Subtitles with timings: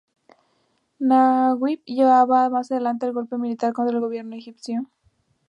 [0.97, 4.89] Naguib llevaría más adelante el golpe militar contra el gobierno egipcio.